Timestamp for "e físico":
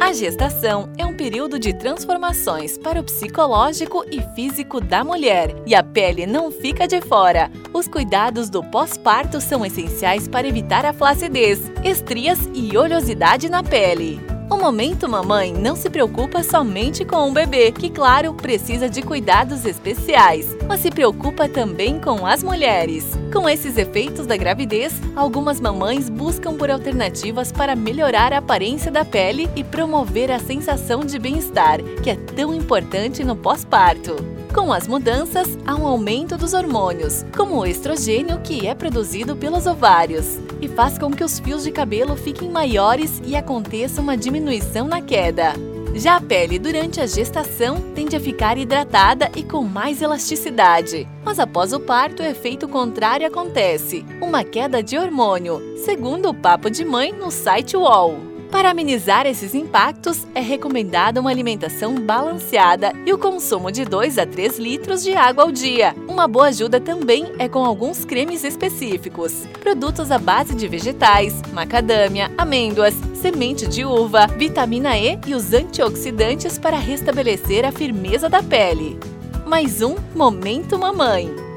4.10-4.80